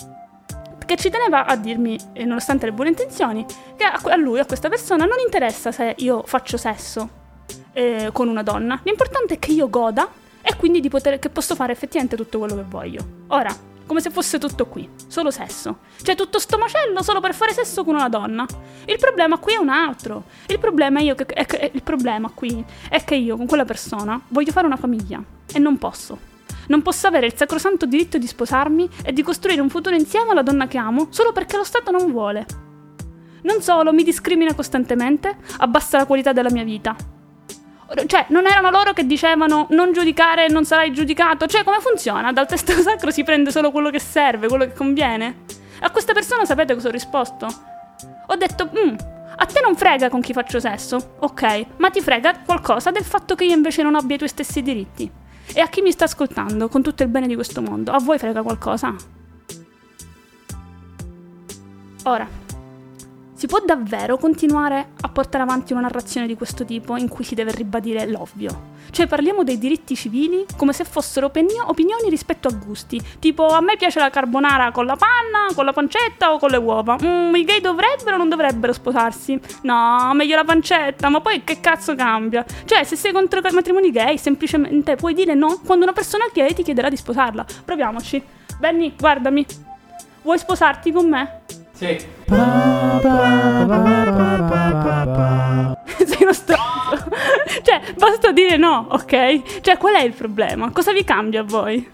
che 0.85 0.97
ci 0.97 1.11
teneva 1.11 1.45
a 1.45 1.57
dirmi, 1.57 1.99
nonostante 2.25 2.67
le 2.67 2.73
buone 2.73 2.91
intenzioni, 2.91 3.45
che 3.77 3.85
a 3.85 4.17
lui, 4.17 4.39
a 4.39 4.47
questa 4.47 4.69
persona, 4.69 5.05
non 5.05 5.19
interessa 5.23 5.71
se 5.71 5.95
io 5.99 6.23
faccio 6.25 6.57
sesso 6.57 7.09
eh, 7.73 8.11
con 8.13 8.29
una 8.29 8.43
donna. 8.43 8.81
L'importante 8.85 9.35
è 9.35 9.39
che 9.39 9.53
io 9.53 9.69
goda 9.69 10.09
e 10.41 10.57
quindi 10.57 10.81
di 10.81 10.89
poter, 10.89 11.19
che 11.19 11.29
posso 11.29 11.55
fare 11.55 11.73
effettivamente 11.73 12.17
tutto 12.17 12.39
quello 12.39 12.55
che 12.55 12.65
voglio. 12.67 13.07
Ora, 13.29 13.55
come 13.89 14.01
se 14.03 14.11
fosse 14.11 14.39
tutto 14.39 14.67
qui, 14.67 14.89
solo 15.09 15.31
sesso. 15.31 15.79
Cioè 16.03 16.15
tutto 16.15 16.39
sto 16.39 16.59
macello 16.59 17.03
solo 17.03 17.21
per 17.21 17.35
fare 17.35 17.53
sesso 17.53 17.83
con 17.83 17.95
una 17.95 18.11
donna. 18.11 18.47
Il 18.85 18.99
problema 18.99 19.39
qui 19.39 19.55
è 19.55 19.57
un 19.57 19.71
altro. 19.71 20.25
Il 20.47 20.59
problema, 20.59 21.01
che, 21.01 21.25
è 21.25 21.47
che, 21.47 21.71
il 21.73 21.83
problema 21.83 22.31
qui 22.33 22.63
è 22.91 23.03
che 23.03 23.15
io 23.17 23.37
con 23.37 23.47
quella 23.47 23.65
persona 23.65 24.21
voglio 24.29 24.53
fare 24.53 24.67
una 24.67 24.77
famiglia 24.77 25.21
e 25.53 25.59
non 25.59 25.79
posso. 25.79 26.19
Non 26.69 26.83
posso 26.83 27.07
avere 27.07 27.27
il 27.27 27.35
sacrosanto 27.35 27.87
diritto 27.87 28.19
di 28.19 28.27
sposarmi 28.27 28.89
e 29.03 29.13
di 29.15 29.23
costruire 29.23 29.63
un 29.63 29.71
futuro 29.71 29.97
insieme 29.97 30.33
alla 30.33 30.43
donna 30.43 30.69
che 30.69 30.77
amo 30.77 31.09
solo 31.09 31.33
perché 31.33 31.57
lo 31.57 31.65
Stato 31.65 31.91
non 31.91 32.13
vuole. 32.13 32.47
Non 33.43 33.63
solo 33.63 33.93
mi 33.95 34.03
discrimina 34.03 34.55
costantemente, 34.55 35.39
abbassa 35.59 35.97
la 35.97 36.05
qualità 36.05 36.35
della 36.35 36.51
mia 36.51 36.65
vita, 36.65 36.95
cioè, 38.07 38.27
non 38.29 38.47
erano 38.47 38.71
loro 38.71 38.93
che 38.93 39.07
dicevano 39.07 39.67
non 39.71 39.93
giudicare 39.93 40.49
non 40.49 40.65
sarai 40.65 40.93
giudicato? 40.93 41.47
Cioè, 41.47 41.65
come 41.65 41.79
funziona? 41.81 42.33
Dal 42.33 42.47
testo 42.47 42.73
sacro 42.83 43.11
si 43.11 43.23
prende 43.25 43.51
solo 43.51 43.71
quello 43.71 43.91
che 43.91 44.01
serve, 44.01 44.49
quello 44.49 44.65
che 44.65 44.73
conviene? 44.73 45.45
A 45.81 45.91
questa 45.91 46.13
persona 46.13 46.45
sapete 46.45 46.75
cosa 46.75 46.89
ho 46.89 46.91
risposto? 46.91 47.47
Ho 48.27 48.37
detto, 48.37 48.69
mm, 48.69 48.95
a 49.37 49.47
te 49.47 49.61
non 49.61 49.75
frega 49.75 50.11
con 50.11 50.21
chi 50.21 50.33
faccio 50.33 50.61
sesso, 50.61 51.15
ok, 51.21 51.67
ma 51.77 51.91
ti 51.91 52.01
frega 52.01 52.41
qualcosa 52.45 52.91
del 52.91 53.05
fatto 53.05 53.35
che 53.35 53.45
io 53.45 53.55
invece 53.55 53.83
non 53.83 53.95
abbia 53.95 54.17
i 54.17 54.19
tuoi 54.19 54.29
stessi 54.29 54.61
diritti. 54.63 55.11
E 55.55 55.61
a 55.61 55.69
chi 55.69 55.81
mi 55.81 55.93
sta 55.93 56.05
ascoltando, 56.05 56.69
con 56.69 56.83
tutto 56.83 57.03
il 57.05 57.09
bene 57.09 57.27
di 57.27 57.35
questo 57.35 57.63
mondo, 57.63 57.93
a 57.93 57.99
voi 57.99 58.19
frega 58.19 58.43
qualcosa? 58.43 58.95
Ora, 62.05 62.29
si 63.39 63.47
può 63.47 63.61
davvero 63.65 64.19
continuare 64.19 64.89
a 65.01 65.09
portare 65.11 65.45
avanti 65.45 65.73
una 65.73 65.83
narrazione 65.83 66.27
di 66.27 66.35
questo 66.35 66.65
tipo 66.65 66.97
in 66.97 67.07
cui 67.07 67.23
si 67.23 67.37
deve 67.37 67.53
ribadire 67.53 68.05
l'ovvio? 68.05 68.75
Cioè 68.91 69.07
parliamo 69.07 69.45
dei 69.45 69.59
diritti 69.59 69.95
civili 69.95 70.45
come 70.57 70.73
se 70.73 70.83
fossero 70.83 71.27
opini- 71.27 71.61
opinioni 71.65 72.11
rispetto 72.11 72.49
a 72.49 72.53
gusti. 72.53 73.01
Tipo 73.21 73.47
a 73.47 73.61
me 73.61 73.77
piace 73.77 74.01
la 74.01 74.11
carbonara 74.11 74.73
con 74.73 74.87
la 74.87 74.97
panna, 74.97 75.55
con 75.55 75.65
la 75.65 75.73
pancetta 75.73 76.33
o 76.33 76.41
con 76.41 76.51
le 76.51 76.57
uova. 76.57 76.99
Mm, 77.01 77.33
I 77.37 77.45
gay 77.45 77.61
dovrebbero 77.61 78.17
o 78.17 78.19
non 78.19 78.29
dovrebbero 78.29 78.73
sposarsi? 78.73 79.39
No, 79.63 80.11
meglio 80.15 80.35
la 80.35 80.43
pancetta, 80.43 81.09
ma 81.09 81.21
poi 81.21 81.45
che 81.45 81.61
cazzo 81.61 81.95
cambia? 81.95 82.45
Cioè 82.65 82.83
se 82.83 82.97
sei 82.97 83.13
contro 83.13 83.39
i 83.39 83.53
matrimoni 83.53 83.93
gay 83.93 84.19
semplicemente 84.19 84.97
puoi 84.97 85.15
dire 85.15 85.35
no 85.35 85.61
quando 85.65 85.85
una 85.85 85.95
persona 85.95 86.25
gay 86.33 86.55
ti 86.55 86.65
chiederà 86.65 86.89
di 86.89 86.97
sposarla. 86.97 87.47
Proviamoci. 87.65 88.21
Benny, 88.59 88.97
guardami. 88.99 89.47
Vuoi 90.23 90.39
sposarti 90.39 90.91
con 90.91 91.09
me? 91.09 91.38
Sì. 91.79 91.87
Sei 96.07 96.23
uno 96.23 96.33
stronzo. 96.33 97.09
cioè, 97.63 97.81
basta 97.97 98.33
dire 98.33 98.57
no, 98.57 98.89
ok? 98.91 99.61
Cioè, 99.61 99.79
qual 99.79 99.95
è 99.95 100.03
il 100.03 100.13
problema? 100.13 100.73
Cosa 100.73 100.93
vi 100.93 101.05
cambia 101.05 101.43
a 101.43 101.45
voi? 101.45 101.89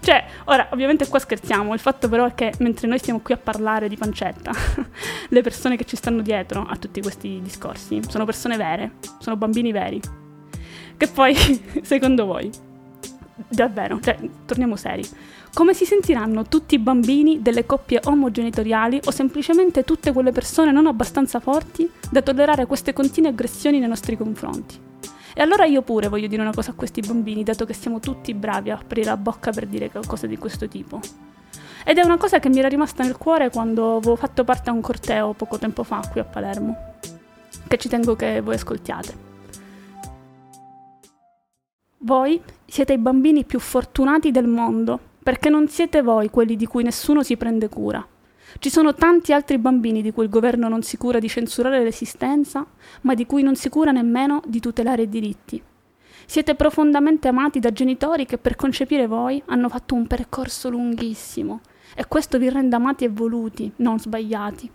Cioè, 0.00 0.22
ora, 0.44 0.68
ovviamente 0.72 1.08
qua 1.08 1.18
scherziamo, 1.18 1.72
il 1.72 1.80
fatto 1.80 2.10
però 2.10 2.26
è 2.26 2.34
che 2.34 2.52
mentre 2.58 2.86
noi 2.86 2.98
stiamo 2.98 3.20
qui 3.20 3.32
a 3.32 3.38
parlare 3.38 3.88
di 3.88 3.96
pancetta, 3.96 4.52
le 5.30 5.40
persone 5.40 5.76
che 5.76 5.86
ci 5.86 5.96
stanno 5.96 6.20
dietro 6.20 6.66
a 6.68 6.76
tutti 6.76 7.00
questi 7.00 7.40
discorsi 7.42 8.02
sono 8.08 8.26
persone 8.26 8.58
vere, 8.58 8.96
sono 9.18 9.36
bambini 9.36 9.72
veri. 9.72 9.98
Che 10.94 11.08
poi, 11.08 11.34
secondo 11.82 12.26
voi, 12.26 12.50
davvero, 13.48 13.98
cioè, 13.98 14.18
torniamo 14.44 14.76
seri, 14.76 15.08
come 15.54 15.74
si 15.74 15.84
sentiranno 15.84 16.44
tutti 16.44 16.76
i 16.76 16.78
bambini 16.78 17.42
delle 17.42 17.66
coppie 17.66 18.00
omogenitoriali 18.02 19.00
o 19.04 19.10
semplicemente 19.10 19.84
tutte 19.84 20.12
quelle 20.12 20.32
persone 20.32 20.72
non 20.72 20.86
abbastanza 20.86 21.40
forti 21.40 21.90
da 22.10 22.22
tollerare 22.22 22.64
queste 22.64 22.94
continue 22.94 23.30
aggressioni 23.30 23.78
nei 23.78 23.88
nostri 23.88 24.16
confronti? 24.16 24.80
E 25.34 25.42
allora 25.42 25.66
io 25.66 25.82
pure 25.82 26.08
voglio 26.08 26.26
dire 26.26 26.40
una 26.40 26.54
cosa 26.54 26.70
a 26.70 26.74
questi 26.74 27.00
bambini, 27.00 27.42
dato 27.42 27.66
che 27.66 27.74
siamo 27.74 28.00
tutti 28.00 28.32
bravi 28.32 28.70
a 28.70 28.78
aprire 28.80 29.06
la 29.06 29.16
bocca 29.16 29.50
per 29.50 29.66
dire 29.66 29.90
cose 30.06 30.26
di 30.26 30.38
questo 30.38 30.68
tipo. 30.68 31.00
Ed 31.84 31.98
è 31.98 32.02
una 32.02 32.16
cosa 32.16 32.38
che 32.38 32.48
mi 32.48 32.58
era 32.58 32.68
rimasta 32.68 33.02
nel 33.02 33.18
cuore 33.18 33.50
quando 33.50 33.96
avevo 33.96 34.16
fatto 34.16 34.44
parte 34.44 34.70
a 34.70 34.72
un 34.72 34.80
corteo 34.80 35.34
poco 35.34 35.58
tempo 35.58 35.84
fa 35.84 36.00
qui 36.10 36.20
a 36.20 36.24
Palermo, 36.24 36.94
che 37.68 37.76
ci 37.76 37.88
tengo 37.88 38.14
che 38.16 38.40
voi 38.40 38.54
ascoltiate. 38.54 39.30
Voi 41.98 42.40
siete 42.64 42.94
i 42.94 42.98
bambini 42.98 43.44
più 43.44 43.58
fortunati 43.58 44.30
del 44.30 44.46
mondo 44.46 45.10
perché 45.22 45.48
non 45.48 45.68
siete 45.68 46.02
voi 46.02 46.30
quelli 46.30 46.56
di 46.56 46.66
cui 46.66 46.82
nessuno 46.82 47.22
si 47.22 47.36
prende 47.36 47.68
cura. 47.68 48.06
Ci 48.58 48.70
sono 48.70 48.94
tanti 48.94 49.32
altri 49.32 49.58
bambini 49.58 50.02
di 50.02 50.12
cui 50.12 50.24
il 50.24 50.30
governo 50.30 50.68
non 50.68 50.82
si 50.82 50.96
cura 50.96 51.18
di 51.18 51.28
censurare 51.28 51.82
l'esistenza, 51.82 52.66
ma 53.02 53.14
di 53.14 53.24
cui 53.24 53.42
non 53.42 53.56
si 53.56 53.68
cura 53.68 53.92
nemmeno 53.92 54.42
di 54.46 54.60
tutelare 54.60 55.02
i 55.02 55.08
diritti. 55.08 55.62
Siete 56.26 56.54
profondamente 56.54 57.28
amati 57.28 57.60
da 57.60 57.72
genitori 57.72 58.26
che 58.26 58.38
per 58.38 58.56
concepire 58.56 59.06
voi 59.06 59.42
hanno 59.46 59.68
fatto 59.68 59.94
un 59.94 60.06
percorso 60.06 60.68
lunghissimo 60.68 61.60
e 61.94 62.06
questo 62.06 62.38
vi 62.38 62.48
rende 62.48 62.76
amati 62.76 63.04
e 63.04 63.08
voluti, 63.08 63.70
non 63.76 63.98
sbagliati. 63.98 64.70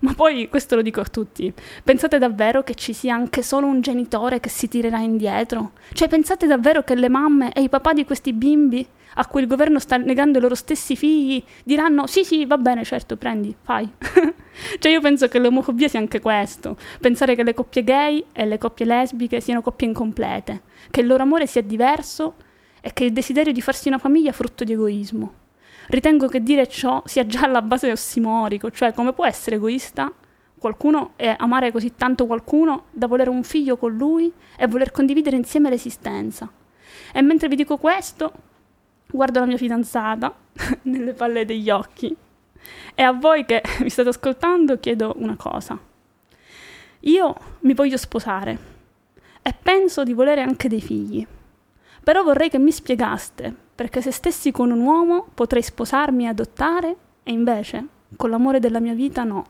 Ma 0.00 0.14
poi 0.14 0.48
questo 0.48 0.76
lo 0.76 0.82
dico 0.82 1.00
a 1.00 1.04
tutti. 1.04 1.52
Pensate 1.82 2.18
davvero 2.18 2.62
che 2.62 2.74
ci 2.74 2.92
sia 2.92 3.14
anche 3.14 3.42
solo 3.42 3.66
un 3.66 3.80
genitore 3.80 4.40
che 4.40 4.48
si 4.48 4.68
tirerà 4.68 4.98
indietro? 4.98 5.72
Cioè 5.92 6.08
pensate 6.08 6.46
davvero 6.46 6.82
che 6.82 6.94
le 6.94 7.08
mamme 7.08 7.52
e 7.52 7.62
i 7.62 7.68
papà 7.68 7.92
di 7.92 8.04
questi 8.04 8.32
bimbi 8.32 8.86
a 9.18 9.26
cui 9.26 9.42
il 9.42 9.46
governo 9.46 9.78
sta 9.78 9.96
negando 9.96 10.38
i 10.38 10.40
loro 10.40 10.54
stessi 10.54 10.96
figli 10.96 11.42
diranno 11.64 12.06
sì 12.06 12.24
sì 12.24 12.44
va 12.44 12.58
bene 12.58 12.84
certo 12.84 13.16
prendi 13.16 13.54
fai 13.62 13.90
cioè 14.78 14.92
io 14.92 15.00
penso 15.00 15.28
che 15.28 15.38
l'omofobia 15.38 15.88
sia 15.88 15.98
anche 15.98 16.20
questo 16.20 16.76
pensare 17.00 17.34
che 17.34 17.42
le 17.42 17.54
coppie 17.54 17.84
gay 17.84 18.24
e 18.32 18.44
le 18.44 18.58
coppie 18.58 18.84
lesbiche 18.84 19.40
siano 19.40 19.62
coppie 19.62 19.88
incomplete 19.88 20.62
che 20.90 21.00
il 21.00 21.06
loro 21.06 21.22
amore 21.22 21.46
sia 21.46 21.62
diverso 21.62 22.34
e 22.80 22.92
che 22.92 23.04
il 23.04 23.12
desiderio 23.12 23.52
di 23.52 23.62
farsi 23.62 23.88
una 23.88 23.98
famiglia 23.98 24.30
è 24.30 24.34
frutto 24.34 24.64
di 24.64 24.72
egoismo 24.72 25.44
ritengo 25.88 26.28
che 26.28 26.42
dire 26.42 26.66
ciò 26.68 27.02
sia 27.06 27.26
già 27.26 27.42
alla 27.42 27.62
base 27.62 27.90
ossimorico 27.90 28.70
cioè 28.70 28.92
come 28.92 29.12
può 29.12 29.26
essere 29.26 29.56
egoista 29.56 30.12
qualcuno 30.58 31.12
e 31.16 31.34
amare 31.38 31.70
così 31.70 31.94
tanto 31.94 32.26
qualcuno 32.26 32.84
da 32.90 33.06
volere 33.06 33.30
un 33.30 33.42
figlio 33.42 33.76
con 33.76 33.94
lui 33.94 34.32
e 34.56 34.66
voler 34.66 34.90
condividere 34.90 35.36
insieme 35.36 35.70
l'esistenza 35.70 36.50
e 37.12 37.22
mentre 37.22 37.48
vi 37.48 37.56
dico 37.56 37.76
questo 37.76 38.32
guardo 39.06 39.40
la 39.40 39.46
mia 39.46 39.56
fidanzata 39.56 40.34
nelle 40.82 41.12
palle 41.12 41.44
degli 41.44 41.70
occhi 41.70 42.16
e 42.94 43.02
a 43.02 43.12
voi 43.12 43.44
che 43.44 43.62
mi 43.80 43.90
state 43.90 44.08
ascoltando 44.08 44.78
chiedo 44.78 45.14
una 45.18 45.36
cosa. 45.36 45.78
Io 47.00 47.34
mi 47.60 47.74
voglio 47.74 47.96
sposare 47.96 48.74
e 49.42 49.54
penso 49.60 50.02
di 50.02 50.12
volere 50.12 50.42
anche 50.42 50.68
dei 50.68 50.80
figli, 50.80 51.24
però 52.02 52.22
vorrei 52.22 52.48
che 52.48 52.58
mi 52.58 52.72
spiegaste 52.72 53.64
perché 53.76 54.00
se 54.00 54.10
stessi 54.10 54.50
con 54.50 54.70
un 54.70 54.80
uomo 54.80 55.28
potrei 55.34 55.62
sposarmi 55.62 56.24
e 56.24 56.28
adottare 56.28 56.96
e 57.22 57.30
invece 57.30 57.86
con 58.16 58.30
l'amore 58.30 58.58
della 58.58 58.80
mia 58.80 58.94
vita 58.94 59.22
no, 59.22 59.44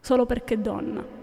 solo 0.00 0.26
perché 0.26 0.60
donna. 0.60 1.16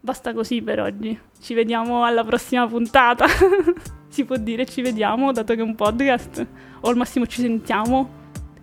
Basta 0.00 0.34
così 0.34 0.60
per 0.60 0.80
oggi. 0.80 1.18
Ci 1.40 1.54
vediamo 1.54 2.04
alla 2.04 2.24
prossima 2.24 2.66
puntata. 2.66 3.26
si 4.08 4.24
può 4.24 4.36
dire 4.36 4.66
ci 4.66 4.82
vediamo, 4.82 5.32
dato 5.32 5.54
che 5.54 5.60
è 5.60 5.62
un 5.62 5.74
podcast. 5.74 6.46
O 6.80 6.88
al 6.88 6.96
massimo 6.96 7.26
ci 7.26 7.40
sentiamo, 7.40 8.10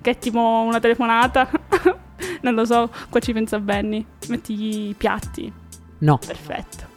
che 0.02 0.12
è 0.12 0.18
tipo 0.18 0.40
una 0.40 0.80
telefonata. 0.80 1.50
non 2.42 2.54
lo 2.54 2.66
so, 2.66 2.92
qua 3.10 3.20
ci 3.20 3.34
pensa 3.34 3.60
Benny. 3.60 4.06
Metti 4.28 4.90
i 4.90 4.94
piatti. 4.96 5.52
No. 6.00 6.20
Perfetto. 6.20 6.91